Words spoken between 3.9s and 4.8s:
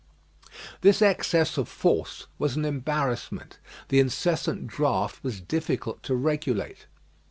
incessant